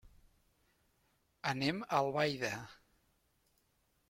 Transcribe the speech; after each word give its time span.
Anem 1.51 1.83
a 1.85 2.01
Albaida. 2.01 2.53